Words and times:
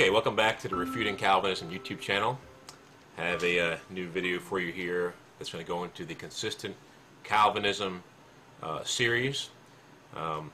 Okay, 0.00 0.08
welcome 0.08 0.34
back 0.34 0.58
to 0.60 0.66
the 0.66 0.76
Refuting 0.76 1.14
Calvinism 1.14 1.68
YouTube 1.68 2.00
channel. 2.00 2.38
I 3.18 3.26
have 3.26 3.44
a 3.44 3.60
uh, 3.74 3.76
new 3.90 4.08
video 4.08 4.40
for 4.40 4.58
you 4.58 4.72
here 4.72 5.12
that's 5.38 5.52
going 5.52 5.62
to 5.62 5.70
go 5.70 5.84
into 5.84 6.06
the 6.06 6.14
consistent 6.14 6.74
Calvinism 7.22 8.02
uh, 8.62 8.82
series. 8.82 9.50
Um, 10.16 10.52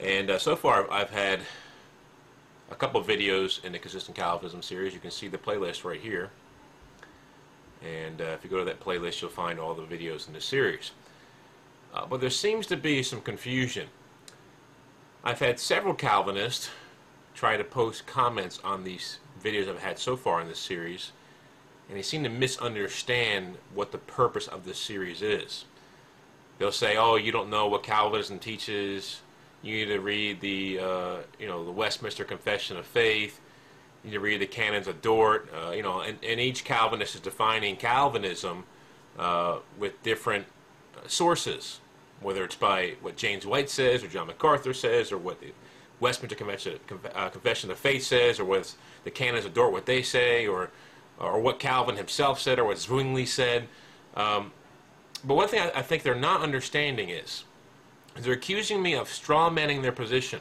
and 0.00 0.30
uh, 0.30 0.38
so 0.40 0.56
far 0.56 0.90
I've 0.90 1.10
had 1.10 1.42
a 2.72 2.74
couple 2.74 3.00
videos 3.04 3.64
in 3.64 3.70
the 3.70 3.78
consistent 3.78 4.16
Calvinism 4.16 4.62
series. 4.62 4.92
You 4.94 4.98
can 4.98 5.12
see 5.12 5.28
the 5.28 5.38
playlist 5.38 5.84
right 5.84 6.00
here. 6.00 6.30
And 7.84 8.20
uh, 8.20 8.34
if 8.34 8.42
you 8.42 8.50
go 8.50 8.58
to 8.58 8.64
that 8.64 8.80
playlist 8.80 9.22
you'll 9.22 9.30
find 9.30 9.60
all 9.60 9.74
the 9.74 9.82
videos 9.82 10.26
in 10.26 10.34
the 10.34 10.40
series. 10.40 10.90
Uh, 11.94 12.04
but 12.06 12.20
there 12.20 12.30
seems 12.30 12.66
to 12.66 12.76
be 12.76 13.04
some 13.04 13.20
confusion. 13.20 13.86
I've 15.22 15.38
had 15.38 15.60
several 15.60 15.94
Calvinists 15.94 16.68
try 17.34 17.56
to 17.56 17.64
post 17.64 18.06
comments 18.06 18.60
on 18.62 18.84
these 18.84 19.18
videos 19.42 19.68
I've 19.68 19.82
had 19.82 19.98
so 19.98 20.16
far 20.16 20.40
in 20.40 20.48
this 20.48 20.58
series, 20.58 21.12
and 21.88 21.96
they 21.96 22.02
seem 22.02 22.22
to 22.22 22.28
misunderstand 22.28 23.56
what 23.74 23.92
the 23.92 23.98
purpose 23.98 24.46
of 24.46 24.64
this 24.64 24.78
series 24.78 25.22
is. 25.22 25.64
They'll 26.58 26.72
say, 26.72 26.96
"Oh, 26.96 27.16
you 27.16 27.32
don't 27.32 27.50
know 27.50 27.66
what 27.66 27.82
Calvinism 27.82 28.38
teaches. 28.38 29.20
You 29.62 29.74
need 29.74 29.92
to 29.92 30.00
read 30.00 30.40
the, 30.40 30.78
uh, 30.80 31.16
you 31.38 31.46
know, 31.46 31.64
the 31.64 31.70
Westminster 31.70 32.24
Confession 32.24 32.76
of 32.76 32.86
Faith. 32.86 33.40
You 34.02 34.10
need 34.10 34.16
to 34.16 34.20
read 34.20 34.40
the 34.40 34.46
Canons 34.46 34.88
of 34.88 35.00
Dort. 35.00 35.48
Uh, 35.54 35.70
you 35.70 35.82
know, 35.82 36.00
and, 36.00 36.18
and, 36.24 36.40
each 36.40 36.64
Calvinist 36.64 37.14
is 37.14 37.20
defining 37.20 37.76
Calvinism 37.76 38.64
uh, 39.18 39.58
with 39.78 40.02
different 40.02 40.46
uh, 40.96 41.06
sources, 41.06 41.78
whether 42.20 42.42
it's 42.44 42.56
by 42.56 42.94
what 43.00 43.16
James 43.16 43.46
White 43.46 43.70
says 43.70 44.02
or 44.02 44.08
John 44.08 44.26
MacArthur 44.26 44.74
says 44.74 45.12
or 45.12 45.18
what 45.18 45.40
the 45.40 45.52
Westminster 46.02 46.34
Convention, 46.34 46.80
uh, 47.14 47.28
Confession 47.28 47.70
of 47.70 47.78
Faith 47.78 48.02
says, 48.02 48.40
or 48.40 48.44
what 48.44 48.74
the 49.04 49.10
canons 49.10 49.44
of 49.44 49.54
Dort 49.54 49.72
what 49.72 49.86
they 49.86 50.02
say, 50.02 50.46
or 50.46 50.70
or 51.18 51.40
what 51.40 51.60
Calvin 51.60 51.96
himself 51.96 52.40
said, 52.40 52.58
or 52.58 52.64
what 52.64 52.78
Zwingli 52.78 53.24
said. 53.24 53.68
Um, 54.16 54.50
but 55.24 55.34
one 55.34 55.46
thing 55.46 55.60
I, 55.60 55.78
I, 55.78 55.82
think 55.82 56.02
they're 56.02 56.14
not 56.14 56.40
understanding 56.40 57.08
is, 57.08 57.44
is 58.16 58.24
they're 58.24 58.34
accusing 58.34 58.82
me 58.82 58.94
of 58.94 59.08
strawmanning 59.08 59.82
their 59.82 59.92
position. 59.92 60.40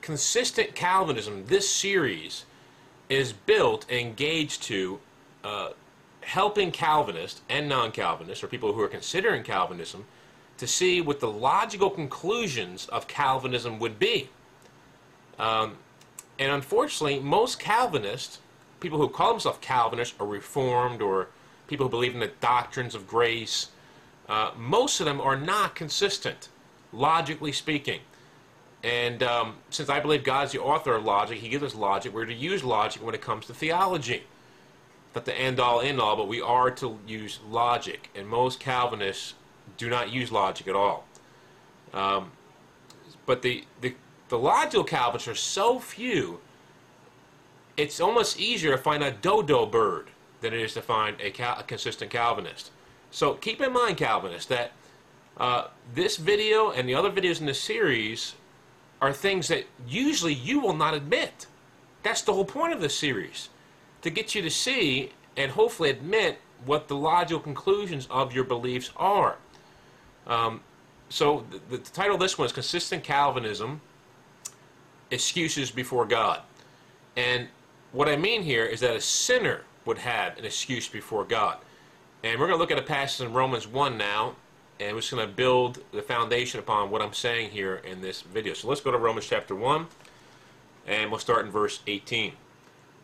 Consistent 0.00 0.74
Calvinism, 0.74 1.46
this 1.46 1.70
series, 1.72 2.44
is 3.08 3.32
built 3.32 3.86
and 3.88 4.00
engaged 4.00 4.64
to 4.64 4.98
uh, 5.44 5.70
helping 6.22 6.72
Calvinists 6.72 7.40
and 7.48 7.68
non-Calvinists, 7.68 8.42
or 8.42 8.48
people 8.48 8.72
who 8.72 8.80
are 8.80 8.88
considering 8.88 9.44
Calvinism, 9.44 10.04
to 10.58 10.66
see 10.66 11.00
what 11.00 11.20
the 11.20 11.30
logical 11.30 11.88
conclusions 11.88 12.88
of 12.88 13.06
Calvinism 13.06 13.78
would 13.78 13.98
be. 13.98 14.28
Um, 15.38 15.76
and 16.38 16.52
unfortunately, 16.52 17.18
most 17.20 17.58
Calvinists, 17.58 18.38
people 18.80 18.98
who 18.98 19.08
call 19.08 19.32
themselves 19.32 19.58
Calvinists 19.60 20.14
or 20.18 20.26
Reformed 20.26 21.00
or 21.00 21.28
people 21.66 21.86
who 21.86 21.90
believe 21.90 22.14
in 22.14 22.20
the 22.20 22.32
doctrines 22.40 22.94
of 22.94 23.06
grace, 23.06 23.68
uh, 24.28 24.50
most 24.56 25.00
of 25.00 25.06
them 25.06 25.20
are 25.20 25.36
not 25.36 25.74
consistent, 25.74 26.48
logically 26.92 27.52
speaking. 27.52 28.00
And 28.82 29.22
um, 29.22 29.56
since 29.70 29.88
I 29.88 30.00
believe 30.00 30.24
God's 30.24 30.52
the 30.52 30.60
author 30.60 30.94
of 30.94 31.04
logic, 31.04 31.38
He 31.38 31.48
gives 31.48 31.64
us 31.64 31.74
logic. 31.74 32.12
We're 32.12 32.26
to 32.26 32.34
use 32.34 32.62
logic 32.62 33.02
when 33.02 33.14
it 33.14 33.22
comes 33.22 33.46
to 33.46 33.54
theology. 33.54 34.24
Not 35.14 35.24
the 35.24 35.34
end 35.34 35.58
all, 35.58 35.80
end 35.80 36.00
all, 36.00 36.14
but 36.14 36.28
we 36.28 36.42
are 36.42 36.70
to 36.72 36.98
use 37.06 37.40
logic. 37.48 38.10
And 38.14 38.28
most 38.28 38.60
Calvinists 38.60 39.34
do 39.76 39.88
not 39.88 40.12
use 40.12 40.30
logic 40.30 40.68
at 40.68 40.76
all. 40.76 41.06
Um, 41.94 42.32
but 43.24 43.42
the, 43.42 43.64
the 43.80 43.94
the 44.28 44.38
logical 44.38 44.84
Calvinists 44.84 45.28
are 45.28 45.34
so 45.34 45.78
few, 45.78 46.40
it's 47.76 48.00
almost 48.00 48.40
easier 48.40 48.72
to 48.72 48.78
find 48.78 49.02
a 49.02 49.10
dodo 49.10 49.66
bird 49.66 50.08
than 50.40 50.52
it 50.52 50.60
is 50.60 50.74
to 50.74 50.82
find 50.82 51.20
a, 51.20 51.30
cal 51.30 51.58
a 51.58 51.62
consistent 51.62 52.10
Calvinist. 52.10 52.70
So 53.10 53.34
keep 53.34 53.60
in 53.60 53.72
mind, 53.72 53.96
Calvinists, 53.96 54.46
that 54.46 54.72
uh, 55.36 55.68
this 55.94 56.16
video 56.16 56.70
and 56.70 56.88
the 56.88 56.94
other 56.94 57.10
videos 57.10 57.40
in 57.40 57.46
this 57.46 57.60
series 57.60 58.34
are 59.00 59.12
things 59.12 59.48
that 59.48 59.66
usually 59.86 60.32
you 60.32 60.60
will 60.60 60.74
not 60.74 60.94
admit. 60.94 61.46
That's 62.02 62.22
the 62.22 62.32
whole 62.32 62.44
point 62.44 62.72
of 62.72 62.80
this 62.80 62.98
series, 62.98 63.50
to 64.02 64.10
get 64.10 64.34
you 64.34 64.42
to 64.42 64.50
see 64.50 65.12
and 65.36 65.52
hopefully 65.52 65.90
admit 65.90 66.38
what 66.64 66.88
the 66.88 66.96
logical 66.96 67.40
conclusions 67.40 68.06
of 68.10 68.32
your 68.32 68.44
beliefs 68.44 68.90
are. 68.96 69.36
Um, 70.26 70.60
so 71.08 71.44
the, 71.50 71.76
the 71.76 71.90
title 71.90 72.14
of 72.14 72.20
this 72.20 72.38
one 72.38 72.46
is 72.46 72.52
Consistent 72.52 73.04
Calvinism, 73.04 73.80
excuses 75.10 75.70
before 75.70 76.06
God. 76.06 76.40
And 77.16 77.48
what 77.92 78.08
I 78.08 78.16
mean 78.16 78.42
here 78.42 78.64
is 78.64 78.80
that 78.80 78.96
a 78.96 79.00
sinner 79.00 79.62
would 79.84 79.98
have 79.98 80.38
an 80.38 80.44
excuse 80.44 80.88
before 80.88 81.24
God. 81.24 81.58
And 82.22 82.40
we're 82.40 82.46
going 82.46 82.58
to 82.58 82.60
look 82.60 82.70
at 82.70 82.78
a 82.78 82.82
passage 82.82 83.26
in 83.26 83.32
Romans 83.32 83.66
1 83.66 83.96
now, 83.96 84.34
and 84.80 84.94
we're 84.94 85.00
just 85.00 85.12
going 85.12 85.26
to 85.26 85.32
build 85.32 85.78
the 85.92 86.02
foundation 86.02 86.58
upon 86.60 86.90
what 86.90 87.00
I'm 87.00 87.12
saying 87.12 87.50
here 87.50 87.76
in 87.76 88.00
this 88.00 88.22
video. 88.22 88.52
So 88.52 88.68
let's 88.68 88.80
go 88.80 88.90
to 88.90 88.98
Romans 88.98 89.26
chapter 89.26 89.54
1, 89.54 89.86
and 90.86 91.10
we'll 91.10 91.20
start 91.20 91.46
in 91.46 91.52
verse 91.52 91.80
18. 91.86 92.32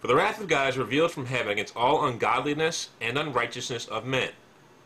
For 0.01 0.09
the 0.09 0.17
wrath 0.17 0.41
of 0.41 0.49
God 0.49 0.69
is 0.69 0.77
revealed 0.77 1.13
from 1.13 1.27
heaven 1.27 1.53
against 1.53 1.77
all 1.77 2.05
ungodliness 2.05 2.91
and 3.01 3.17
unrighteousness 3.17 3.87
of 3.87 4.05
men, 4.05 4.31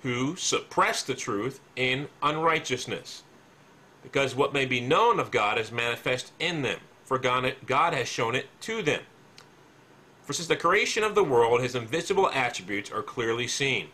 who 0.02 0.36
suppress 0.36 1.02
the 1.02 1.14
truth 1.14 1.60
in 1.74 2.08
unrighteousness. 2.22 3.22
Because 4.02 4.36
what 4.36 4.52
may 4.52 4.66
be 4.66 4.80
known 4.80 5.18
of 5.18 5.30
God 5.30 5.58
is 5.58 5.72
manifest 5.72 6.32
in 6.38 6.62
them 6.62 6.78
for 7.06 7.18
God, 7.18 7.94
has 7.94 8.08
shown 8.08 8.34
it 8.34 8.48
to 8.62 8.82
them. 8.82 9.00
For 10.24 10.32
since 10.32 10.48
the 10.48 10.56
creation 10.56 11.04
of 11.04 11.14
the 11.14 11.24
world, 11.24 11.62
his 11.62 11.76
invisible 11.76 12.28
attributes 12.30 12.90
are 12.90 13.02
clearly 13.02 13.46
seen, 13.46 13.88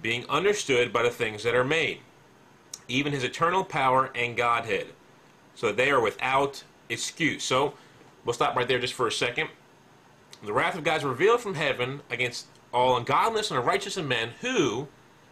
being 0.00 0.28
understood 0.28 0.92
by 0.92 1.02
the 1.02 1.10
things 1.10 1.42
that 1.42 1.54
are 1.54 1.64
made, 1.64 2.00
even 2.88 3.12
his 3.12 3.24
eternal 3.24 3.64
power 3.64 4.10
and 4.14 4.36
Godhead, 4.36 4.88
so 5.54 5.68
that 5.68 5.78
they 5.78 5.90
are 5.90 6.00
without 6.00 6.62
excuse. 6.90 7.42
So, 7.42 7.72
we'll 8.24 8.34
stop 8.34 8.54
right 8.54 8.68
there 8.68 8.78
just 8.78 8.94
for 8.94 9.06
a 9.06 9.12
second. 9.12 9.48
The 10.44 10.52
wrath 10.52 10.76
of 10.76 10.84
God 10.84 10.98
is 10.98 11.04
revealed 11.04 11.40
from 11.40 11.54
heaven 11.54 12.02
against 12.10 12.46
all 12.72 12.96
ungodliness 12.98 13.50
and 13.50 13.58
unrighteous 13.58 13.96
of 13.96 14.06
men 14.06 14.30
who 14.42 14.88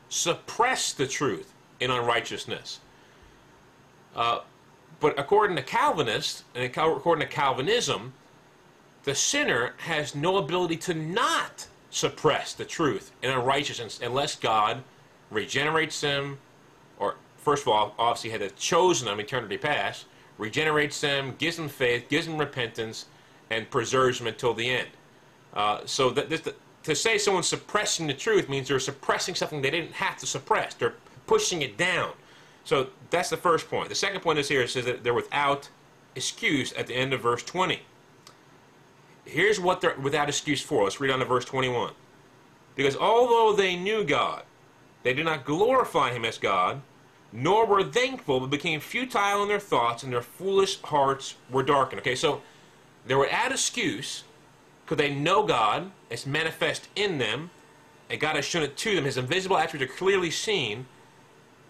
suppress 0.09 0.95
the 0.95 1.07
truth 1.07 1.53
in 1.81 1.91
unrighteousness. 1.91 2.81
Uh, 4.17 4.41
but 5.01 5.19
according 5.19 5.57
to 5.57 5.63
Calvinists, 5.63 6.45
and 6.55 6.65
according 6.65 7.27
to 7.27 7.33
Calvinism, 7.33 8.13
the 9.05 9.15
sinner 9.15 9.73
has 9.79 10.15
no 10.15 10.37
ability 10.37 10.77
to 10.77 10.95
not 10.95 11.67
suppress 11.91 12.53
the 12.53 12.65
truth 12.65 13.13
in 13.23 13.31
unrighteousness 13.31 14.01
unless 14.03 14.37
God 14.37 14.83
regenerates 15.31 16.01
them, 16.01 16.39
or 16.99 17.17
first 17.39 17.63
of 17.63 17.69
all, 17.69 17.95
obviously 17.99 18.31
had 18.31 18.57
chosen 18.57 19.07
them 19.07 19.19
eternity 19.21 19.57
past, 19.57 20.05
regenerates 20.39 21.01
them, 21.01 21.35
gives 21.39 21.57
them 21.57 21.69
faith, 21.69 22.09
gives 22.09 22.27
them 22.27 22.39
repentance, 22.39 23.07
and 23.51 23.71
preserves 23.71 24.19
them 24.19 24.27
until 24.27 24.55
the 24.55 24.69
end. 24.69 24.89
Uh, 25.55 25.81
so 25.85 26.11
that 26.11 26.29
this, 26.29 26.43
to 26.83 26.95
say 26.95 27.19
someone's 27.19 27.49
suppressing 27.49 28.07
the 28.07 28.15
truth 28.15 28.49
means 28.49 28.69
they're 28.69 28.79
suppressing 28.79 29.35
something 29.35 29.61
they 29.61 29.71
didn't 29.71 29.93
have 29.93 30.17
to 30.19 30.27
suppress. 30.27 30.75
They're 30.75 30.95
pushing 31.27 31.63
it 31.63 31.77
down. 31.77 32.13
So 32.65 32.89
that's 33.11 33.31
the 33.31 33.37
first 33.37 33.69
point. 33.69 33.89
The 33.89 33.95
second 33.95 34.21
point 34.21 34.39
is 34.39 34.49
here. 34.49 34.63
It 34.63 34.71
says 34.71 34.85
that 34.85 35.03
they're 35.03 35.15
without 35.15 35.69
excuse 36.15 36.73
at 36.75 36.87
the 36.87 36.95
end 36.95 37.13
of 37.13 37.21
verse 37.21 37.43
20. 37.43 37.81
Here's 39.25 39.61
what 39.61 39.81
they're 39.81 39.97
without 39.99 40.29
excuse 40.29 40.61
for. 40.61 40.85
Let's 40.85 41.01
read 41.01 41.11
on 41.11 41.21
to 41.21 41.25
verse 41.25 41.45
21. 41.45 41.93
Because 42.75 42.97
although 42.97 43.55
they 43.55 43.77
knew 43.77 44.05
God, 44.05 44.43
they 45.03 45.15
did 45.15 45.25
not 45.25 45.45
glorify 45.45 46.13
him 46.13 46.25
as 46.25 46.39
God, 46.39 46.83
nor 47.33 47.67
were 47.67 47.85
thankful, 47.85 48.41
but 48.41 48.51
became 48.51 48.81
futile 48.81 49.43
in 49.43 49.49
their 49.49 49.61
thoughts, 49.61 50.03
and 50.03 50.13
their 50.13 50.23
foolish 50.23 50.81
hearts 50.83 51.37
were 51.51 51.63
darkened. 51.63 52.01
Okay, 52.01 52.15
so 52.17 52.43
they 53.07 53.15
were 53.15 53.23
without 53.23 53.53
excuse 53.53 54.25
because 54.85 54.99
they 54.99 55.15
know 55.15 55.45
God, 55.45 55.93
it's 56.11 56.27
manifest 56.27 56.89
in 56.97 57.19
them, 57.19 57.51
and 58.09 58.21
God 58.21 58.35
has 58.35 58.45
shown 58.45 58.65
it 58.65 58.77
to 58.79 58.95
them. 58.95 59.05
His 59.05 59.17
invisible 59.17 59.57
attributes 59.57 59.93
are 59.93 59.97
clearly 59.97 60.31
seen, 60.31 60.87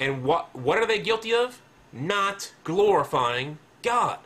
and 0.00 0.25
what, 0.25 0.55
what 0.56 0.79
are 0.79 0.87
they 0.87 0.99
guilty 0.99 1.35
of? 1.35 1.61
Not 1.93 2.52
glorifying 2.64 3.58
God. 3.82 4.19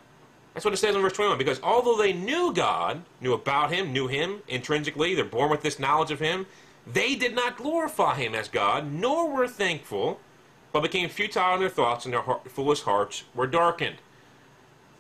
That's 0.55 0.65
what 0.65 0.73
it 0.73 0.77
says 0.77 0.95
in 0.95 1.03
verse 1.03 1.15
21. 1.15 1.37
Because 1.37 1.61
although 1.63 1.99
they 1.99 2.13
knew 2.13 2.53
God, 2.55 3.03
knew 3.21 3.33
about 3.33 3.73
Him, 3.73 3.93
knew 3.93 4.07
Him 4.07 4.41
intrinsically, 4.47 5.15
they're 5.15 5.25
born 5.25 5.51
with 5.51 5.63
this 5.63 5.81
knowledge 5.81 6.13
of 6.13 6.21
Him, 6.21 6.47
they 6.87 7.17
did 7.17 7.35
not 7.35 7.57
glorify 7.57 8.15
Him 8.15 8.35
as 8.35 8.49
God, 8.49 8.93
nor 8.93 9.29
were 9.29 9.49
thankful, 9.49 10.21
but 10.73 10.83
became 10.83 11.09
futile 11.09 11.55
in 11.55 11.61
their 11.61 11.69
thoughts, 11.69 12.05
and 12.05 12.15
their 12.15 12.21
heart, 12.21 12.49
foolish 12.51 12.83
hearts 12.83 13.25
were 13.35 13.47
darkened. 13.47 13.97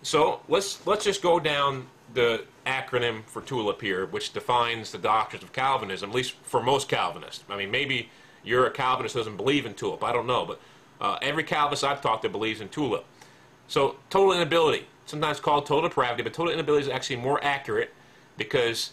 So 0.02 0.40
let's 0.48 0.84
let's 0.86 1.04
just 1.04 1.22
go 1.22 1.38
down 1.38 1.86
the 2.12 2.44
acronym 2.66 3.24
for 3.24 3.42
TULIP 3.42 3.80
here, 3.80 4.06
which 4.06 4.32
defines 4.32 4.92
the 4.92 4.98
doctrines 4.98 5.42
of 5.42 5.52
Calvinism, 5.52 6.10
at 6.10 6.16
least 6.16 6.34
for 6.42 6.62
most 6.62 6.88
Calvinists. 6.88 7.44
I 7.48 7.56
mean, 7.56 7.70
maybe 7.70 8.10
you're 8.44 8.66
a 8.66 8.70
Calvinist 8.70 9.14
doesn't 9.14 9.36
believe 9.36 9.66
in 9.66 9.74
tulip. 9.74 10.02
I 10.04 10.12
don't 10.12 10.26
know, 10.26 10.44
but 10.44 10.60
uh, 11.00 11.18
every 11.22 11.44
Calvinist 11.44 11.84
I've 11.84 12.00
talked 12.00 12.22
to 12.22 12.28
believes 12.28 12.60
in 12.60 12.68
tulip. 12.68 13.04
So 13.68 13.96
total 14.10 14.32
inability, 14.34 14.86
sometimes 15.06 15.40
called 15.40 15.66
total 15.66 15.88
depravity, 15.88 16.22
but 16.22 16.32
total 16.34 16.52
inability 16.52 16.86
is 16.86 16.90
actually 16.90 17.16
more 17.16 17.42
accurate 17.42 17.92
because 18.36 18.92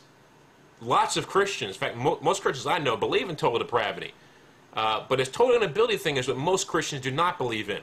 lots 0.79 1.17
of 1.17 1.27
Christians, 1.27 1.75
in 1.75 1.79
fact, 1.79 1.95
mo- 1.95 2.19
most 2.21 2.41
Christians 2.41 2.67
I 2.67 2.79
know, 2.79 2.97
believe 2.97 3.29
in 3.29 3.35
total 3.35 3.59
depravity. 3.59 4.13
Uh, 4.73 5.03
but 5.07 5.17
this 5.17 5.29
total 5.29 5.55
inability 5.55 5.97
thing 5.97 6.17
is 6.17 6.27
what 6.27 6.37
most 6.37 6.67
Christians 6.67 7.01
do 7.01 7.11
not 7.11 7.37
believe 7.37 7.69
in. 7.69 7.81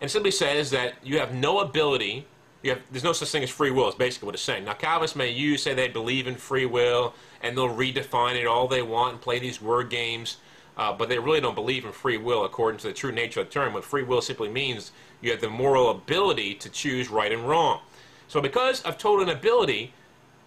And 0.00 0.10
simply 0.10 0.30
says 0.30 0.70
that 0.70 0.94
you 1.02 1.18
have 1.18 1.34
no 1.34 1.60
ability, 1.60 2.26
have, 2.64 2.80
there's 2.90 3.04
no 3.04 3.12
such 3.12 3.28
thing 3.28 3.42
as 3.42 3.50
free 3.50 3.70
will, 3.70 3.88
is 3.88 3.94
basically 3.94 4.26
what 4.26 4.34
it's 4.34 4.42
saying. 4.42 4.64
Now, 4.64 4.74
Calvinists 4.74 5.16
may 5.16 5.30
use, 5.30 5.62
say 5.62 5.74
they 5.74 5.88
believe 5.88 6.26
in 6.26 6.34
free 6.34 6.66
will, 6.66 7.14
and 7.42 7.56
they'll 7.56 7.68
redefine 7.68 8.34
it 8.34 8.46
all 8.46 8.68
they 8.68 8.82
want 8.82 9.12
and 9.12 9.20
play 9.20 9.38
these 9.38 9.60
word 9.60 9.90
games, 9.90 10.38
uh, 10.76 10.92
but 10.92 11.08
they 11.08 11.18
really 11.18 11.40
don't 11.40 11.54
believe 11.54 11.84
in 11.84 11.92
free 11.92 12.18
will 12.18 12.44
according 12.44 12.78
to 12.78 12.88
the 12.88 12.92
true 12.92 13.12
nature 13.12 13.40
of 13.40 13.46
the 13.46 13.52
term. 13.52 13.72
What 13.72 13.84
free 13.84 14.02
will 14.02 14.20
simply 14.20 14.48
means 14.48 14.92
you 15.20 15.30
have 15.30 15.40
the 15.40 15.48
moral 15.48 15.90
ability 15.90 16.54
to 16.54 16.68
choose 16.68 17.08
right 17.08 17.32
and 17.32 17.48
wrong. 17.48 17.80
So 18.28 18.40
because 18.40 18.82
of 18.82 18.98
total 18.98 19.22
inability, 19.22 19.92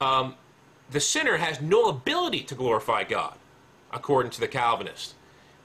um, 0.02 0.36
the 0.92 1.00
sinner 1.00 1.38
has 1.38 1.62
no 1.62 1.86
ability 1.86 2.44
to 2.44 2.56
glorify 2.56 3.04
God, 3.04 3.36
according 3.92 4.31
to 4.31 4.40
the 4.40 4.48
Calvinist. 4.48 5.16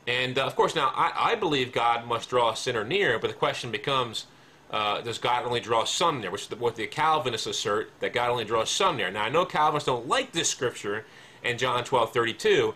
And 0.07 0.39
uh, 0.39 0.45
of 0.45 0.55
course, 0.55 0.75
now 0.75 0.93
I, 0.95 1.33
I, 1.33 1.35
believe 1.35 1.73
God 1.73 2.07
must 2.07 2.29
draw 2.29 2.53
a 2.53 2.57
sinner 2.57 2.85
near, 2.85 3.19
but 3.19 3.29
the 3.29 3.35
question 3.35 3.71
becomes 3.71 4.27
uh, 4.71 5.01
does 5.01 5.19
God 5.19 5.45
only 5.45 5.61
draw 5.61 5.85
some 5.85 6.21
near? 6.21 6.31
Which 6.31 6.51
is 6.51 6.59
what 6.59 6.77
the 6.77 6.87
Calvinists 6.87 7.47
assert 7.47 7.91
that 8.01 8.13
God 8.13 8.31
only 8.31 8.45
draws 8.45 8.71
some 8.71 8.97
near. 8.97 9.11
Now 9.11 9.25
I 9.25 9.29
know 9.29 9.45
Calvinists 9.45 9.87
don't 9.87 10.09
like 10.09 10.33
this 10.33 10.49
scripture 10.49 11.05
in 11.43 11.59
John 11.59 11.85
12 11.85 12.13
32, 12.13 12.75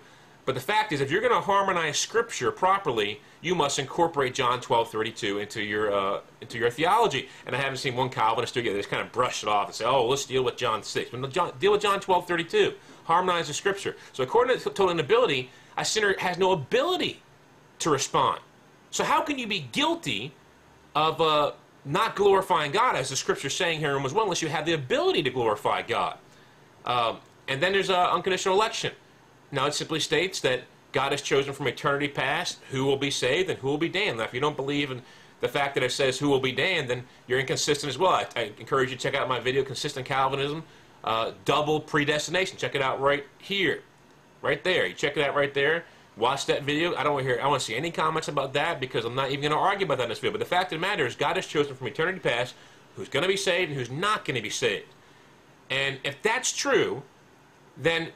but 0.49 0.55
the 0.55 0.62
fact 0.62 0.93
is, 0.93 1.03
if 1.03 1.11
you're 1.11 1.21
going 1.21 1.35
to 1.35 1.43
harmonize 1.43 1.99
scripture 1.99 2.50
properly, 2.50 3.21
you 3.43 3.55
must 3.55 3.79
incorporate 3.79 4.33
John 4.33 4.62
12 4.62 4.91
32 4.91 5.41
into 5.41 5.62
your, 5.62 5.93
uh, 5.93 6.21
into 6.41 6.56
your 6.56 6.71
theology. 6.71 7.29
And 7.45 7.55
I 7.55 7.59
haven't 7.59 7.77
seen 7.77 7.95
one 7.95 8.09
Calvinist 8.09 8.55
do 8.55 8.61
it. 8.61 8.62
They 8.62 8.75
just 8.75 8.89
kind 8.89 9.03
of 9.03 9.12
brush 9.12 9.43
it 9.43 9.49
off 9.50 9.67
and 9.67 9.75
say, 9.75 9.85
oh, 9.85 10.06
let's 10.06 10.25
deal 10.25 10.43
with 10.43 10.56
John 10.56 10.83
6. 10.83 11.11
But 11.11 11.33
John, 11.33 11.53
deal 11.61 11.73
with 11.73 11.83
John 11.83 12.00
12 12.00 12.27
32. 12.27 12.73
Harmonize 13.05 13.49
the 13.49 13.53
scripture. 13.53 13.95
So 14.15 14.23
according 14.23 14.59
to 14.59 14.65
total 14.65 14.89
inability, 14.89 15.50
a 15.77 15.85
sinner 15.85 16.17
has 16.19 16.39
no 16.39 16.53
ability 16.53 17.21
to 17.81 17.91
respond. 17.91 18.41
So 18.91 19.05
how 19.05 19.21
can 19.21 19.39
you 19.39 19.47
be 19.47 19.69
guilty 19.73 20.33
of 20.97 21.21
uh, 21.21 21.53
not 21.85 22.17
glorifying 22.17 22.73
God, 22.73 22.97
as 22.97 23.11
the 23.11 23.17
scripture 23.17 23.49
is 23.49 23.55
saying 23.55 23.81
here 23.81 23.91
in 23.91 23.97
Romans 23.97 24.15
1, 24.15 24.23
unless 24.23 24.41
you 24.41 24.49
have 24.49 24.65
the 24.65 24.73
ability 24.73 25.23
to 25.25 25.31
glorify 25.31 25.83
God? 25.83 26.17
Um, 26.87 27.19
and 27.49 27.62
then 27.62 27.73
there's 27.73 27.91
uh, 27.91 28.11
unconditional 28.11 28.55
election. 28.55 28.93
Now 29.50 29.67
it 29.67 29.75
simply 29.75 30.00
states 30.00 30.41
that 30.41 30.62
God 30.93 31.12
has 31.12 31.23
chosen 31.23 31.53
from 31.53 31.67
eternity 31.69 32.09
past 32.09 32.59
who 32.71 32.85
will 32.85 32.97
be 32.97 33.11
saved 33.11 33.50
and 33.50 33.59
who 33.59 33.69
will 33.69 33.79
be 33.79 33.89
damned. 33.89 34.19
Now, 34.19 34.25
if 34.25 34.35
you 34.35 34.41
don't 34.41 34.56
believe 34.56 34.91
in 34.91 35.03
the 35.41 35.49
fact 35.49 35.75
that 35.75 35.85
it 35.85 35.93
says 35.93 36.19
who 36.19 36.29
will 36.29 36.41
be 36.41 36.53
damned, 36.53 36.89
then 36.89 37.05
you're 37.27 37.39
inconsistent 37.39 37.91
as 37.91 37.99
well. 37.99 38.12
I, 38.12 38.27
I 38.37 38.53
encourage 38.59 38.91
you 38.91 38.97
to 38.97 39.03
check 39.03 39.15
out 39.15 39.29
my 39.29 39.39
video, 39.39 39.62
Consistent 39.62 40.06
Calvinism, 40.06 40.65
uh, 41.05 41.33
Double 41.45 41.81
Predestination. 41.81 42.56
Check 42.56 42.75
it 42.75 42.83
out 42.83 43.00
right 43.00 43.25
here, 43.39 43.83
right 44.43 44.62
there. 44.65 44.87
You 44.87 44.95
check 44.95 45.17
it 45.17 45.23
out 45.23 45.35
right 45.35 45.53
there. 45.53 45.85
Watch 46.17 46.47
that 46.47 46.65
video. 46.65 46.97
I 46.97 47.05
don't 47.05 47.12
want 47.12 47.27
to 47.27 47.33
hear. 47.33 47.41
I 47.41 47.47
want 47.47 47.61
to 47.61 47.67
see 47.67 47.77
any 47.77 47.93
comments 47.93 48.27
about 48.27 48.55
that 48.55 48.81
because 48.81 49.05
I'm 49.05 49.15
not 49.15 49.31
even 49.31 49.43
going 49.43 49.53
to 49.53 49.59
argue 49.59 49.87
about 49.87 49.99
that 49.99 50.05
in 50.05 50.09
this 50.09 50.19
video. 50.19 50.33
But 50.33 50.41
the 50.41 50.47
fact 50.47 50.73
of 50.73 50.81
the 50.81 50.85
matter 50.85 51.06
is, 51.06 51.15
God 51.15 51.37
has 51.37 51.47
chosen 51.47 51.77
from 51.77 51.87
eternity 51.87 52.19
past 52.19 52.55
who's 52.97 53.09
going 53.09 53.23
to 53.23 53.29
be 53.29 53.37
saved 53.37 53.71
and 53.71 53.79
who's 53.79 53.91
not 53.91 54.25
going 54.25 54.35
to 54.35 54.43
be 54.43 54.50
saved. 54.50 54.87
And 55.71 55.99
if 56.03 56.21
that's 56.23 56.53
true, 56.53 57.03
then 57.77 58.09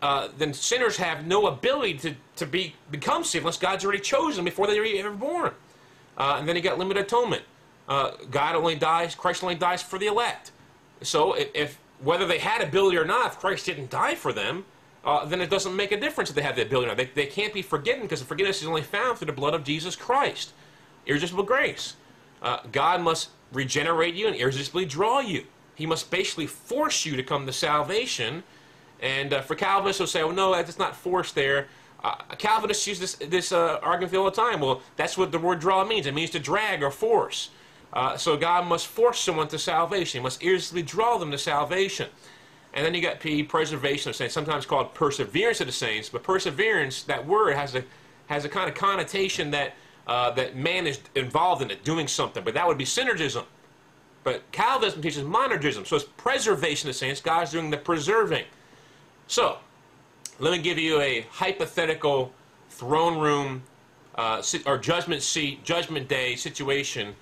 uh, 0.00 0.28
then 0.36 0.52
sinners 0.52 0.96
have 0.96 1.26
no 1.26 1.46
ability 1.46 1.94
to, 1.98 2.14
to 2.36 2.46
be 2.46 2.74
become 2.90 3.24
saved 3.24 3.42
unless 3.42 3.58
God's 3.58 3.84
already 3.84 4.00
chosen 4.00 4.36
them 4.36 4.44
before 4.44 4.66
they 4.66 4.78
were 4.78 4.86
ever 4.86 5.10
born. 5.10 5.52
Uh, 6.16 6.36
and 6.38 6.48
then 6.48 6.56
you 6.56 6.62
got 6.62 6.78
limited 6.78 7.04
atonement. 7.04 7.42
Uh, 7.88 8.12
God 8.30 8.54
only 8.54 8.74
dies, 8.74 9.14
Christ 9.14 9.42
only 9.42 9.54
dies 9.54 9.82
for 9.82 9.98
the 9.98 10.06
elect. 10.06 10.52
So 11.02 11.32
if, 11.34 11.48
if, 11.54 11.78
whether 12.00 12.26
they 12.26 12.38
had 12.38 12.60
ability 12.60 12.96
or 12.96 13.04
not, 13.04 13.32
if 13.32 13.38
Christ 13.38 13.66
didn't 13.66 13.90
die 13.90 14.14
for 14.14 14.32
them, 14.32 14.64
uh, 15.04 15.24
then 15.24 15.40
it 15.40 15.48
doesn't 15.48 15.74
make 15.74 15.90
a 15.90 15.98
difference 15.98 16.28
if 16.28 16.36
they 16.36 16.42
have 16.42 16.56
the 16.56 16.62
ability 16.62 16.86
or 16.86 16.88
not. 16.88 16.96
They, 16.96 17.06
they 17.06 17.26
can't 17.26 17.54
be 17.54 17.62
forgiven 17.62 18.02
because 18.02 18.20
the 18.20 18.26
forgiveness 18.26 18.60
is 18.60 18.68
only 18.68 18.82
found 18.82 19.18
through 19.18 19.26
the 19.26 19.32
blood 19.32 19.54
of 19.54 19.64
Jesus 19.64 19.96
Christ. 19.96 20.52
Irresistible 21.06 21.44
grace. 21.44 21.96
Uh, 22.42 22.58
God 22.70 23.00
must 23.00 23.30
regenerate 23.52 24.14
you 24.14 24.26
and 24.26 24.36
irresistibly 24.36 24.84
draw 24.84 25.20
you. 25.20 25.44
He 25.74 25.86
must 25.86 26.10
basically 26.10 26.46
force 26.46 27.06
you 27.06 27.16
to 27.16 27.22
come 27.22 27.46
to 27.46 27.52
salvation 27.52 28.42
and 29.00 29.32
uh, 29.32 29.40
for 29.42 29.54
Calvinists, 29.54 29.98
they'll 29.98 30.06
say, 30.06 30.24
well, 30.24 30.34
no, 30.34 30.54
that's 30.54 30.78
not 30.78 30.96
force 30.96 31.32
there." 31.32 31.68
Uh, 32.02 32.14
Calvinists 32.38 32.86
use 32.86 33.00
this 33.00 33.14
this 33.14 33.52
uh, 33.52 33.78
argument 33.82 34.14
all 34.14 34.24
the 34.24 34.30
time. 34.30 34.60
Well, 34.60 34.82
that's 34.96 35.18
what 35.18 35.32
the 35.32 35.38
word 35.38 35.60
draw 35.60 35.84
means. 35.84 36.06
It 36.06 36.14
means 36.14 36.30
to 36.30 36.38
drag 36.38 36.82
or 36.82 36.90
force. 36.90 37.50
Uh, 37.92 38.16
so 38.16 38.36
God 38.36 38.66
must 38.66 38.86
force 38.86 39.18
someone 39.18 39.48
to 39.48 39.58
salvation. 39.58 40.20
He 40.20 40.22
must 40.22 40.42
irresistibly 40.42 40.82
draw 40.82 41.18
them 41.18 41.30
to 41.30 41.38
salvation. 41.38 42.08
And 42.74 42.84
then 42.84 42.94
you 42.94 43.00
got 43.00 43.18
P, 43.18 43.42
preservation 43.42 44.10
of 44.10 44.16
saints, 44.16 44.34
sometimes 44.34 44.66
called 44.66 44.92
perseverance 44.94 45.60
of 45.60 45.66
the 45.66 45.72
saints. 45.72 46.08
But 46.08 46.22
perseverance, 46.22 47.02
that 47.04 47.26
word 47.26 47.54
has 47.54 47.74
a 47.74 47.84
has 48.26 48.44
a 48.44 48.48
kind 48.48 48.68
of 48.68 48.74
connotation 48.74 49.50
that 49.52 49.74
uh, 50.06 50.30
that 50.32 50.56
man 50.56 50.86
is 50.86 51.00
involved 51.14 51.62
in 51.62 51.70
it, 51.70 51.82
doing 51.82 52.06
something. 52.06 52.44
But 52.44 52.54
that 52.54 52.66
would 52.66 52.78
be 52.78 52.84
synergism. 52.84 53.44
But 54.22 54.50
Calvinism 54.52 55.00
teaches 55.00 55.22
monergism. 55.22 55.86
So 55.86 55.96
it's 55.96 56.04
preservation 56.16 56.88
of 56.90 56.96
saints. 56.96 57.20
God's 57.20 57.52
doing 57.52 57.70
the 57.70 57.78
preserving. 57.78 58.44
So, 59.28 59.58
let 60.38 60.52
me 60.52 60.58
give 60.58 60.78
you 60.78 61.02
a 61.02 61.26
hypothetical 61.30 62.32
throne 62.70 63.18
room 63.18 63.62
uh, 64.14 64.42
or 64.64 64.78
judgment 64.78 65.22
seat, 65.22 65.62
judgment 65.64 66.08
day 66.08 66.34
situation 66.34 67.14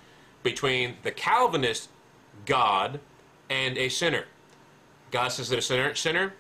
between 0.45 0.95
the 1.03 1.11
Calvinist 1.11 1.89
God 2.45 3.01
and 3.51 3.77
a 3.77 3.89
sinner. 3.89 4.25
God 5.11 5.29
says 5.29 5.49
to 5.49 5.57
the 5.57 5.63
sinner, 5.63 5.97
sinner, 5.97 6.35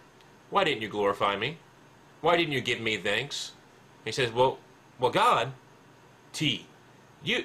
why 0.50 0.62
didn't 0.62 0.82
you 0.82 0.88
glorify 0.88 1.36
me? 1.36 1.58
Why 2.20 2.36
didn't 2.36 2.52
you 2.52 2.60
give 2.60 2.80
me 2.80 2.96
thanks? 2.96 3.50
He 4.04 4.12
says, 4.12 4.30
well, 4.30 4.58
well, 5.00 5.10
God, 5.10 5.52
T, 6.32 6.64
you, 7.24 7.42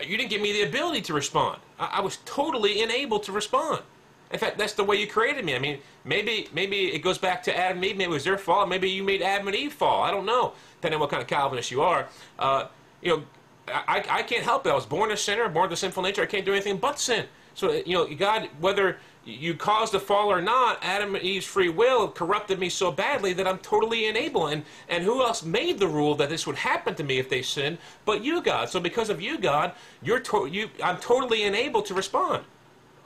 you 0.00 0.16
didn't 0.16 0.30
give 0.30 0.40
me 0.40 0.52
the 0.52 0.62
ability 0.62 1.02
to 1.02 1.12
respond. 1.12 1.60
I, 1.78 1.96
I 1.98 2.00
was 2.00 2.18
totally 2.24 2.82
unable 2.82 3.20
to 3.20 3.32
respond. 3.32 3.82
In 4.30 4.38
fact, 4.38 4.58
that's 4.58 4.74
the 4.74 4.84
way 4.84 4.96
you 4.96 5.06
created 5.06 5.44
me. 5.44 5.56
I 5.56 5.58
mean, 5.58 5.78
maybe 6.04 6.48
maybe 6.52 6.94
it 6.94 7.00
goes 7.00 7.18
back 7.18 7.42
to 7.44 7.56
Adam 7.56 7.78
and 7.78 7.86
Eve. 7.86 7.96
Maybe 7.96 8.10
it 8.10 8.14
was 8.14 8.24
their 8.24 8.38
fault. 8.38 8.68
Maybe 8.68 8.88
you 8.88 9.02
made 9.02 9.22
Adam 9.22 9.48
and 9.48 9.56
Eve 9.56 9.72
fall. 9.72 10.02
I 10.02 10.10
don't 10.10 10.26
know. 10.26 10.52
Depending 10.76 10.96
on 10.96 11.00
what 11.00 11.10
kind 11.10 11.22
of 11.22 11.28
Calvinist 11.28 11.70
you 11.70 11.82
are. 11.82 12.08
Uh, 12.38 12.66
you 13.02 13.16
know, 13.16 13.22
I, 13.68 14.04
I 14.08 14.22
can't 14.22 14.44
help 14.44 14.66
it. 14.66 14.70
I 14.70 14.74
was 14.74 14.86
born 14.86 15.10
a 15.10 15.16
sinner, 15.16 15.48
born 15.48 15.68
with 15.68 15.78
a 15.78 15.80
sinful 15.80 16.02
nature. 16.02 16.22
I 16.22 16.26
can't 16.26 16.44
do 16.44 16.52
anything 16.52 16.76
but 16.76 16.98
sin. 16.98 17.26
So, 17.54 17.72
you 17.72 17.94
know, 17.94 18.06
God, 18.14 18.48
whether 18.60 18.98
you 19.24 19.54
caused 19.54 19.92
the 19.92 20.00
fall 20.00 20.30
or 20.32 20.40
not, 20.40 20.78
Adam 20.82 21.14
and 21.14 21.24
Eve's 21.24 21.46
free 21.46 21.68
will 21.68 22.08
corrupted 22.08 22.58
me 22.58 22.68
so 22.68 22.90
badly 22.90 23.32
that 23.34 23.46
I'm 23.46 23.58
totally 23.58 24.08
unable. 24.08 24.46
And, 24.46 24.64
and 24.88 25.04
who 25.04 25.22
else 25.22 25.42
made 25.42 25.78
the 25.78 25.88
rule 25.88 26.14
that 26.16 26.28
this 26.28 26.46
would 26.46 26.56
happen 26.56 26.94
to 26.94 27.04
me 27.04 27.18
if 27.18 27.28
they 27.28 27.42
sinned 27.42 27.78
but 28.04 28.24
you, 28.24 28.40
God? 28.40 28.70
So 28.70 28.80
because 28.80 29.10
of 29.10 29.20
you, 29.20 29.38
God, 29.38 29.72
you're 30.02 30.20
to, 30.20 30.46
you, 30.46 30.70
I'm 30.82 30.96
totally 30.98 31.44
unable 31.44 31.82
to 31.82 31.94
respond. 31.94 32.44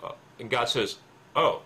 Uh, 0.02 0.12
and 0.38 0.50
God 0.50 0.68
says, 0.68 0.98
Oh, 1.36 1.62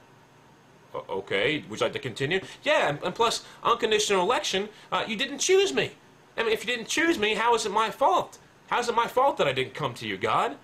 okay. 1.09 1.65
Would 1.69 1.81
you 1.81 1.87
like 1.87 1.93
to 1.93 1.99
continue? 1.99 2.41
Yeah, 2.63 2.97
and, 3.03 3.15
plus, 3.15 3.45
unconditional 3.63 4.23
election, 4.23 4.69
uh, 4.91 5.05
you 5.07 5.17
didn't 5.17 5.39
choose 5.39 5.73
me. 5.73 5.93
I 6.37 6.43
mean, 6.43 6.53
if 6.53 6.65
you 6.65 6.75
didn't 6.75 6.89
choose 6.89 7.19
me, 7.19 7.35
how 7.35 7.55
is 7.55 7.67
it 7.67 7.73
my 7.73 7.91
fault? 7.91 8.39
How 8.69 8.79
is 8.79 8.89
it 8.89 8.95
my 8.95 9.07
fault 9.07 9.37
that 9.39 9.49
I 9.49 9.53
didn't 9.53 9.75
come 9.75 9.95
to 9.95 10.07
you, 10.07 10.17
God? 10.17 10.57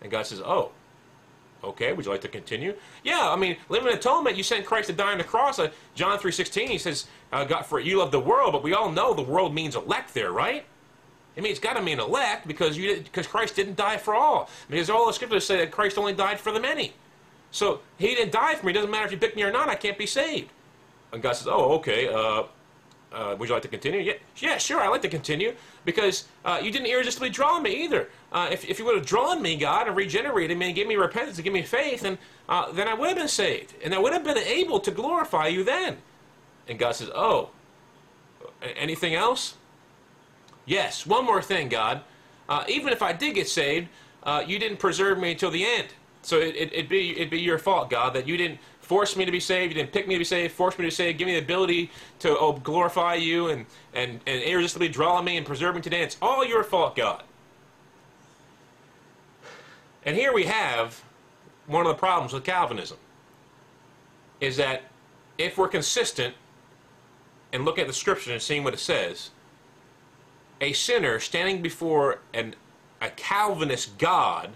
And 0.00 0.10
God 0.10 0.26
says, 0.26 0.40
oh, 0.40 0.72
okay, 1.64 1.92
would 1.92 2.04
you 2.04 2.10
like 2.10 2.20
to 2.20 2.28
continue? 2.28 2.74
Yeah, 3.02 3.30
I 3.30 3.36
mean, 3.36 3.56
limited 3.68 3.98
atonement, 3.98 4.36
you 4.36 4.42
sent 4.42 4.66
Christ 4.66 4.88
to 4.88 4.92
die 4.92 5.12
on 5.12 5.18
the 5.18 5.24
cross. 5.24 5.58
Uh, 5.58 5.70
John 5.94 6.18
3.16, 6.18 6.68
he 6.68 6.78
says, 6.78 7.06
uh, 7.32 7.44
God, 7.44 7.62
for 7.62 7.80
you 7.80 7.98
love 7.98 8.12
the 8.12 8.20
world, 8.20 8.52
but 8.52 8.62
we 8.62 8.72
all 8.72 8.90
know 8.90 9.14
the 9.14 9.22
world 9.22 9.54
means 9.54 9.74
elect 9.74 10.14
there, 10.14 10.32
right? 10.32 10.64
I 11.36 11.40
mean, 11.40 11.50
it's 11.50 11.60
got 11.60 11.74
to 11.74 11.82
mean 11.82 12.00
elect 12.00 12.46
because 12.46 12.78
you 12.78 12.96
because 12.96 13.26
Christ 13.26 13.56
didn't 13.56 13.76
die 13.76 13.98
for 13.98 14.14
all. 14.14 14.48
Because 14.70 14.88
all 14.88 15.06
the 15.06 15.12
scriptures 15.12 15.44
say 15.44 15.58
that 15.58 15.70
Christ 15.70 15.98
only 15.98 16.14
died 16.14 16.40
for 16.40 16.50
the 16.50 16.60
many. 16.60 16.94
So 17.50 17.80
he 17.96 18.14
didn't 18.14 18.32
die 18.32 18.54
for 18.54 18.66
me. 18.66 18.72
It 18.72 18.74
doesn't 18.74 18.90
matter 18.90 19.06
if 19.06 19.12
you 19.12 19.18
pick 19.18 19.36
me 19.36 19.42
or 19.42 19.52
not. 19.52 19.68
I 19.68 19.74
can't 19.74 19.96
be 19.96 20.06
saved. 20.06 20.50
And 21.12 21.22
God 21.22 21.32
says, 21.32 21.46
oh, 21.46 21.74
okay. 21.76 22.08
Uh, 22.08 22.44
uh, 23.12 23.34
would 23.38 23.48
you 23.48 23.54
like 23.54 23.62
to 23.62 23.68
continue? 23.68 24.00
Yeah, 24.00 24.14
yeah, 24.36 24.58
sure. 24.58 24.80
I'd 24.80 24.88
like 24.88 25.00
to 25.02 25.08
continue 25.08 25.54
because 25.84 26.26
uh, 26.44 26.60
you 26.62 26.70
didn't 26.70 26.88
irresistibly 26.88 27.30
draw 27.30 27.58
me 27.60 27.84
either. 27.84 28.10
Uh, 28.32 28.48
if, 28.50 28.68
if 28.68 28.78
you 28.78 28.84
would 28.84 28.96
have 28.96 29.06
drawn 29.06 29.40
me, 29.40 29.56
God, 29.56 29.86
and 29.86 29.96
regenerated 29.96 30.58
me 30.58 30.66
and 30.66 30.74
gave 30.74 30.86
me 30.86 30.96
repentance 30.96 31.38
and 31.38 31.44
gave 31.44 31.52
me 31.52 31.62
faith, 31.62 32.04
and 32.04 32.18
uh, 32.48 32.70
then 32.72 32.88
I 32.88 32.94
would 32.94 33.08
have 33.08 33.16
been 33.16 33.28
saved, 33.28 33.74
and 33.82 33.94
I 33.94 33.98
would 33.98 34.12
have 34.12 34.24
been 34.24 34.36
able 34.36 34.80
to 34.80 34.90
glorify 34.90 35.46
you 35.46 35.64
then. 35.64 35.98
And 36.68 36.78
God 36.78 36.96
says, 36.96 37.10
oh, 37.14 37.50
anything 38.60 39.14
else? 39.14 39.54
Yes. 40.66 41.06
One 41.06 41.24
more 41.24 41.40
thing, 41.40 41.68
God. 41.68 42.02
Uh, 42.48 42.64
even 42.68 42.92
if 42.92 43.00
I 43.00 43.12
did 43.12 43.34
get 43.36 43.48
saved, 43.48 43.88
you 44.46 44.58
didn't 44.58 44.78
preserve 44.78 45.18
me 45.18 45.30
until 45.30 45.52
the 45.52 45.64
end. 45.64 45.88
So 46.26 46.40
it, 46.40 46.56
it, 46.56 46.76
would 46.76 46.88
be, 46.88 47.12
it'd 47.12 47.30
be 47.30 47.40
your 47.40 47.56
fault, 47.56 47.88
God, 47.88 48.12
that 48.14 48.26
you 48.26 48.36
didn't 48.36 48.58
force 48.80 49.14
me 49.14 49.24
to 49.24 49.30
be 49.30 49.38
saved, 49.38 49.72
you 49.72 49.80
didn't 49.80 49.92
pick 49.92 50.08
me 50.08 50.16
to 50.16 50.18
be 50.18 50.24
saved, 50.24 50.52
force 50.54 50.76
me 50.76 50.82
to 50.82 50.88
be 50.88 50.90
saved, 50.90 51.18
give 51.18 51.26
me 51.26 51.34
the 51.34 51.38
ability 51.38 51.88
to 52.18 52.36
oh, 52.36 52.54
glorify 52.54 53.14
you 53.14 53.46
and, 53.46 53.64
and, 53.94 54.18
and 54.26 54.42
irresistibly 54.42 54.88
draw 54.88 55.22
me 55.22 55.36
and 55.36 55.46
preserve 55.46 55.76
me 55.76 55.80
today. 55.80 56.02
It's 56.02 56.16
all 56.20 56.44
your 56.44 56.64
fault, 56.64 56.96
God. 56.96 57.22
And 60.04 60.16
here 60.16 60.32
we 60.32 60.46
have 60.46 61.00
one 61.68 61.86
of 61.86 61.88
the 61.92 61.98
problems 61.98 62.32
with 62.32 62.42
Calvinism 62.42 62.98
is 64.40 64.56
that 64.56 64.82
if 65.38 65.56
we're 65.56 65.68
consistent 65.68 66.34
and 67.52 67.64
look 67.64 67.78
at 67.78 67.86
the 67.86 67.92
scripture 67.92 68.32
and 68.32 68.42
seeing 68.42 68.64
what 68.64 68.74
it 68.74 68.80
says, 68.80 69.30
a 70.60 70.72
sinner 70.72 71.20
standing 71.20 71.62
before 71.62 72.18
an, 72.34 72.56
a 73.00 73.10
Calvinist 73.10 73.96
God 73.96 74.50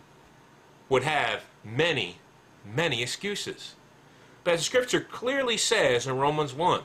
would 0.89 1.05
have 1.05 1.45
many, 1.65 2.19
many 2.65 3.03
excuses. 3.03 3.75
But 4.45 4.55
as 4.55 4.65
scripture 4.65 5.01
clearly 5.01 5.57
says 5.57 6.07
in 6.07 6.17
Romans 6.17 6.55
1, 6.55 6.83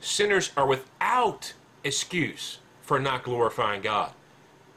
sinners 0.00 0.52
are 0.56 0.66
without 0.66 1.54
excuse 1.82 2.58
for 2.82 3.00
not 3.00 3.24
glorifying 3.24 3.82
God. 3.82 4.12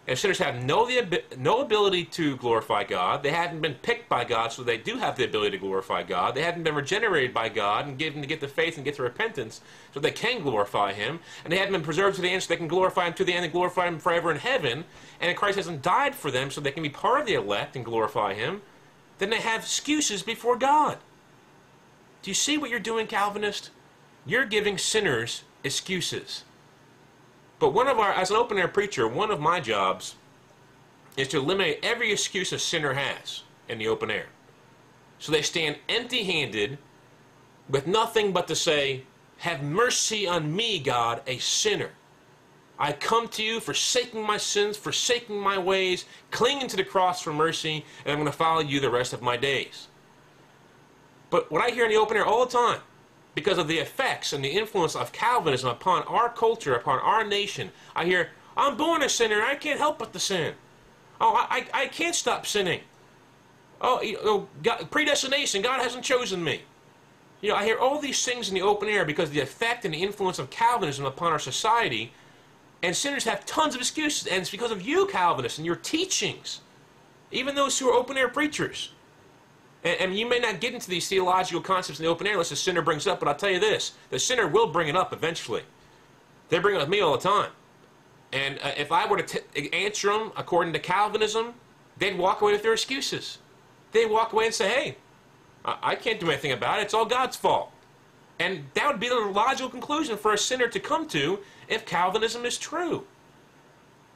And 0.08 0.18
sinners 0.18 0.40
have 0.40 0.64
no, 0.64 0.88
the, 0.88 1.22
no 1.38 1.60
ability 1.60 2.06
to 2.06 2.38
glorify 2.38 2.86
God. 2.86 3.24
They 3.24 3.32
haven't 3.32 3.60
been 3.60 3.74
picked 3.74 4.08
by 4.08 4.24
God, 4.24 4.54
so 4.54 4.64
they 4.64 4.78
do 4.78 4.98
have 4.98 5.18
the 5.18 5.26
ability 5.26 5.52
to 5.52 5.58
glorify 5.58 6.04
God. 6.04 6.34
They 6.34 6.44
haven't 6.44 6.64
been 6.64 6.76
regenerated 6.76 7.34
by 7.34 7.50
God 7.50 7.88
and 7.88 7.98
given 7.98 8.22
to 8.22 8.28
get 8.28 8.40
the 8.40 8.48
faith 8.48 8.78
and 8.78 8.86
get 8.86 8.96
the 8.96 9.04
repentance, 9.04 9.60
so 9.94 10.00
they 10.00 10.12
can 10.12 10.44
glorify 10.44 10.94
Him. 10.94 11.20
And 11.44 11.52
they 11.52 11.58
haven't 11.58 11.74
been 11.74 11.82
preserved 11.82 12.16
to 12.16 12.22
the 12.22 12.30
end, 12.30 12.42
so 12.42 12.48
they 12.48 12.56
can 12.56 12.70
glorify 12.70 13.08
Him 13.08 13.16
to 13.16 13.26
the 13.26 13.34
end 13.34 13.44
and 13.44 13.52
glorify 13.52 13.90
Him 13.90 14.00
forever 14.00 14.32
in 14.32 14.38
heaven. 14.38 14.86
And 15.20 15.36
Christ 15.36 15.58
hasn't 15.58 15.82
died 15.82 16.16
for 16.16 16.32
them, 16.32 16.52
so 16.52 16.62
they 16.62 16.72
can 16.72 16.84
be 16.84 16.90
part 16.90 17.20
of 17.20 17.28
the 17.28 17.34
elect 17.34 17.76
and 17.76 17.84
glorify 17.84 18.34
Him. 18.34 18.62
Then 19.18 19.30
they 19.30 19.42
have 19.42 19.62
excuses 19.62 20.22
before 20.22 20.56
God. 20.56 20.98
Do 22.22 22.30
you 22.30 22.36
see 22.36 22.58
what 22.58 22.70
you're 22.70 22.80
doing, 22.80 23.08
Calvinist? 23.08 23.72
You're 24.26 24.46
giving 24.46 24.78
sinners 24.78 25.44
excuses. 25.64 26.44
But 27.60 27.74
one 27.74 27.88
of 27.88 28.00
our, 28.00 28.12
as 28.12 28.30
an 28.30 28.38
open 28.38 28.58
air 28.58 28.68
preacher, 28.68 29.08
one 29.08 29.32
of 29.32 29.40
my 29.40 29.60
jobs 29.60 30.16
is 31.16 31.28
to 31.30 31.38
eliminate 31.38 31.80
every 31.82 32.12
excuse 32.12 32.54
a 32.54 32.60
sinner 32.60 32.94
has 32.94 33.42
in 33.68 33.80
the 33.80 33.88
open 33.88 34.12
air. 34.12 34.28
So 35.20 35.32
they 35.32 35.42
stand 35.42 35.78
empty 35.90 36.24
handed 36.24 36.78
with 37.68 37.88
nothing 37.88 38.32
but 38.32 38.48
to 38.48 38.56
say, 38.56 39.04
Have 39.40 39.64
mercy 39.64 40.28
on 40.28 40.56
me, 40.56 40.80
God, 40.80 41.22
a 41.26 41.40
sinner. 41.40 41.92
I 42.80 42.92
come 42.92 43.28
to 43.30 43.44
you, 43.44 43.60
forsaking 43.60 44.22
my 44.22 44.38
sins, 44.38 44.78
forsaking 44.78 45.40
my 45.40 45.58
ways, 45.58 46.06
clinging 46.30 46.68
to 46.68 46.78
the 46.78 46.84
cross 46.84 47.22
for 47.22 47.34
mercy, 47.34 47.86
and 48.06 48.12
I'm 48.12 48.20
going 48.20 48.32
to 48.32 48.38
follow 48.38 48.62
you 48.62 48.80
the 48.80 48.90
rest 48.90 49.14
of 49.14 49.22
my 49.22 49.36
days. 49.36 49.88
But 51.30 51.52
what 51.52 51.62
I 51.62 51.74
hear 51.74 51.86
in 51.86 51.92
the 51.92 51.98
open 51.98 52.18
air 52.18 52.26
all 52.26 52.46
the 52.46 52.52
time, 52.52 52.82
because 53.38 53.60
of 53.60 53.68
the 53.68 53.78
effects 53.78 54.34
and 54.34 54.44
the 54.44 54.50
influence 54.50 54.96
of 54.96 55.12
Calvinism 55.12 55.70
upon 55.70 56.02
our 56.04 56.28
culture, 56.28 56.74
upon 56.74 57.00
our 57.00 57.24
nation. 57.24 57.70
I 57.96 58.06
hear, 58.06 58.30
I'm 58.58 58.76
born 58.78 59.04
a 59.04 59.10
sinner, 59.10 59.44
I 59.44 59.54
can't 59.54 59.80
help 59.80 60.00
but 60.00 60.12
to 60.14 60.20
sin. 60.20 60.56
Oh, 61.22 61.36
I, 61.36 61.68
I, 61.72 61.84
I 61.84 61.88
can't 61.88 62.16
stop 62.16 62.48
sinning. 62.48 62.82
Oh, 63.80 64.02
you 64.02 64.24
know, 64.24 64.48
God, 64.64 64.90
predestination, 64.90 65.62
God 65.62 65.84
hasn't 65.84 66.04
chosen 66.04 66.44
me. 66.44 66.64
You 67.42 67.50
know, 67.50 67.56
I 67.56 67.66
hear 67.66 67.78
all 67.78 68.00
these 68.00 68.26
things 68.26 68.50
in 68.50 68.56
the 68.56 68.64
open 68.64 68.90
air 68.90 69.06
because 69.06 69.30
the 69.30 69.40
effect 69.40 69.86
and 69.86 69.94
the 69.94 70.02
influence 70.02 70.40
of 70.40 70.50
Calvinism 70.50 71.06
upon 71.06 71.32
our 71.32 71.38
society. 71.38 72.12
And 72.84 72.96
sinners 72.96 73.24
have 73.24 73.46
tons 73.46 73.74
of 73.76 73.82
excuses, 73.82 74.28
and 74.28 74.42
it's 74.42 74.52
because 74.52 74.72
of 74.72 74.82
you, 74.82 75.08
Calvinists, 75.08 75.58
and 75.58 75.66
your 75.66 75.76
teachings. 75.76 76.62
Even 77.32 77.56
those 77.56 77.78
who 77.80 77.90
are 77.90 77.94
open 77.94 78.18
air 78.18 78.30
preachers. 78.30 78.92
And, 79.84 80.00
and, 80.00 80.18
you 80.18 80.28
may 80.28 80.40
not 80.40 80.60
get 80.60 80.74
into 80.74 80.90
these 80.90 81.08
theological 81.08 81.62
concepts 81.62 82.00
in 82.00 82.06
the 82.06 82.12
open 82.12 82.28
air 82.28 82.34
unless 82.34 82.50
the 82.50 82.56
sinner 82.56 82.82
brings 82.82 83.08
up, 83.08 83.20
but 83.20 83.28
I'll 83.28 83.36
tell 83.36 83.50
you 83.50 83.60
this 83.60 83.94
the 84.10 84.20
sinner 84.20 84.48
will 84.48 84.68
bring 84.68 84.88
it 84.88 84.96
up 84.96 85.14
eventually. 85.14 85.64
They 86.50 86.60
bring 86.60 86.76
it 86.76 86.80
with 86.80 86.90
me 86.90 87.02
all 87.02 87.18
the 87.18 87.24
time. 87.24 87.52
And 88.32 88.60
uh, 88.62 88.72
if 88.78 88.92
I 88.92 89.06
were 89.08 89.22
to 89.22 89.74
answer 89.76 90.12
them 90.12 90.32
according 90.36 90.74
to 90.74 90.80
Calvinism, 90.80 91.54
they'd 91.98 92.18
walk 92.18 92.42
away 92.42 92.54
with 92.54 92.64
their 92.64 92.74
excuses. 92.74 93.38
They'd 93.92 94.10
walk 94.10 94.34
away 94.34 94.46
and 94.46 94.54
say, 94.54 94.70
hey, 94.70 94.98
I, 95.64 95.78
I 95.82 95.96
can't 95.96 96.20
do 96.20 96.30
anything 96.30 96.52
about 96.52 96.80
it. 96.80 96.84
It's 96.84 96.94
all 96.94 97.06
God's 97.06 97.38
fault. 97.38 97.72
And 98.40 98.66
that 98.74 98.88
would 98.88 99.00
be 99.00 99.10
the 99.10 99.16
logical 99.16 99.70
conclusion 99.70 100.18
for 100.18 100.34
a 100.34 100.38
sinner 100.38 100.68
to 100.68 100.80
come 100.80 101.08
to 101.10 101.40
if 101.68 101.86
Calvinism 101.86 102.46
is 102.46 102.58
true. 102.58 103.06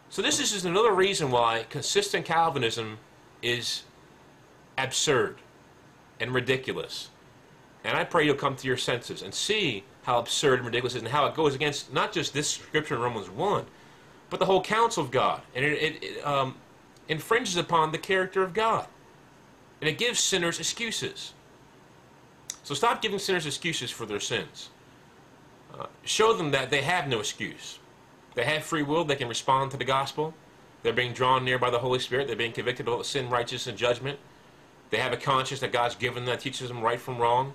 So 0.09 0.21
this 0.21 0.39
is 0.39 0.51
just 0.51 0.65
another 0.65 0.91
reason 0.91 1.31
why 1.31 1.65
consistent 1.69 2.25
Calvinism 2.25 2.99
is 3.41 3.83
absurd 4.77 5.37
and 6.19 6.33
ridiculous. 6.33 7.09
And 7.83 7.97
I 7.97 8.03
pray 8.03 8.25
you'll 8.25 8.35
come 8.35 8.55
to 8.57 8.67
your 8.67 8.77
senses 8.77 9.21
and 9.21 9.33
see 9.33 9.83
how 10.03 10.19
absurd 10.19 10.59
and 10.59 10.65
ridiculous 10.65 10.93
it 10.93 10.97
is 10.97 11.03
and 11.03 11.11
how 11.11 11.25
it 11.25 11.33
goes 11.33 11.55
against 11.55 11.93
not 11.93 12.11
just 12.11 12.33
this 12.33 12.49
scripture 12.49 12.95
in 12.95 13.01
Romans 13.01 13.29
1, 13.29 13.65
but 14.29 14.39
the 14.39 14.45
whole 14.45 14.61
counsel 14.61 15.03
of 15.03 15.11
God. 15.11 15.41
And 15.55 15.65
it, 15.65 15.81
it, 15.81 16.03
it 16.03 16.25
um, 16.25 16.55
infringes 17.07 17.57
upon 17.57 17.91
the 17.91 17.97
character 17.97 18.43
of 18.43 18.53
God. 18.53 18.87
And 19.79 19.89
it 19.89 19.97
gives 19.97 20.19
sinners 20.19 20.59
excuses. 20.59 21.33
So 22.63 22.73
stop 22.73 23.01
giving 23.01 23.19
sinners 23.19 23.45
excuses 23.45 23.91
for 23.91 24.05
their 24.05 24.19
sins. 24.19 24.69
Uh, 25.77 25.87
show 26.03 26.33
them 26.33 26.51
that 26.51 26.69
they 26.69 26.81
have 26.81 27.07
no 27.07 27.19
excuse. 27.19 27.79
They 28.35 28.43
have 28.43 28.63
free 28.63 28.83
will. 28.83 29.03
They 29.03 29.15
can 29.15 29.27
respond 29.27 29.71
to 29.71 29.77
the 29.77 29.85
gospel. 29.85 30.33
They're 30.83 30.93
being 30.93 31.13
drawn 31.13 31.45
near 31.45 31.59
by 31.59 31.69
the 31.69 31.79
Holy 31.79 31.99
Spirit. 31.99 32.27
They're 32.27 32.35
being 32.35 32.51
convicted 32.51 32.87
of 32.87 33.05
sin, 33.05 33.29
righteousness, 33.29 33.67
and 33.67 33.77
judgment. 33.77 34.19
They 34.89 34.97
have 34.97 35.13
a 35.13 35.17
conscience 35.17 35.59
that 35.61 35.71
God's 35.71 35.95
given 35.95 36.25
them 36.25 36.33
that 36.33 36.41
teaches 36.41 36.67
them 36.67 36.81
right 36.81 36.99
from 36.99 37.17
wrong. 37.17 37.53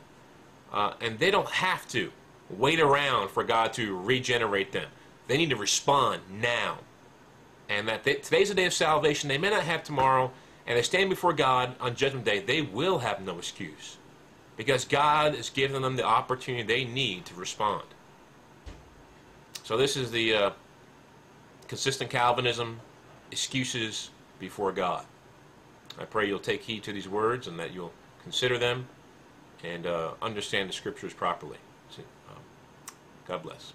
Uh, 0.73 0.95
and 1.01 1.19
they 1.19 1.31
don't 1.31 1.49
have 1.49 1.87
to 1.89 2.11
wait 2.51 2.81
around 2.81 3.31
for 3.31 3.45
God 3.45 3.73
to 3.75 3.97
regenerate 3.97 4.73
them. 4.73 4.89
They 5.27 5.37
need 5.37 5.51
to 5.51 5.57
respond 5.57 6.23
now. 6.31 6.79
And 7.69 7.89
that 7.89 8.05
they, 8.05 8.15
today's 8.15 8.49
the 8.49 8.55
day 8.55 8.65
of 8.65 8.73
salvation. 8.73 9.29
They 9.29 9.39
may 9.39 9.51
not 9.51 9.63
have 9.63 9.83
tomorrow. 9.83 10.31
And 10.67 10.77
they 10.77 10.83
stand 10.83 11.11
before 11.11 11.33
God 11.33 11.75
on 11.81 11.95
Judgment 11.95 12.25
Day. 12.25 12.41
They 12.41 12.63
will 12.63 12.99
have 12.99 13.25
no 13.25 13.39
excuse. 13.39 13.99
Because 14.57 14.85
God 14.85 15.35
is 15.35 15.51
giving 15.51 15.83
them 15.83 15.97
the 15.97 16.05
opportunity 16.05 16.63
they 16.63 16.85
need 16.85 17.27
to 17.27 17.35
respond. 17.35 17.85
So 19.63 19.77
this 19.77 19.97
is 19.97 20.11
the 20.11 20.35
uh, 20.35 20.51
consistent 21.69 22.11
Calvinism, 22.11 22.81
excuses 23.31 24.11
before 24.39 24.73
God. 24.73 25.05
I 25.99 26.05
pray 26.05 26.27
you'll 26.27 26.39
take 26.39 26.63
heed 26.63 26.83
to 26.85 26.93
these 26.93 27.09
words 27.09 27.47
and 27.47 27.59
that 27.59 27.73
you'll 27.73 27.93
consider 28.23 28.59
them 28.59 28.87
and 29.65 29.87
uh, 29.87 30.13
understand 30.23 30.69
the 30.69 30.73
scriptures 30.73 31.15
properly. 31.15 31.59
Um, 31.99 32.37
God 33.27 33.43
bless. 33.43 33.73